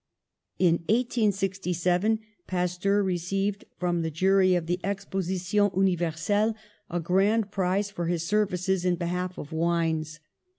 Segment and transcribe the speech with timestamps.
[0.57, 6.55] In 1867 Pasteur received from the jury of the Exposition Universelle
[6.89, 10.19] a grand prize for his services in behalf of wines.